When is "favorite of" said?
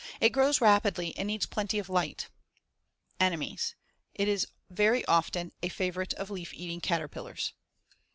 5.69-6.31